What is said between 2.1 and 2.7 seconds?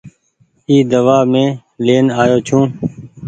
آيو ڇون۔